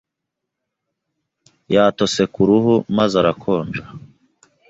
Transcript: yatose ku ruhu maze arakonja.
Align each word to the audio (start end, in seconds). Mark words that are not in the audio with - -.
yatose 1.73 2.21
ku 2.33 2.41
ruhu 2.47 2.73
maze 2.97 3.15
arakonja. 3.21 3.83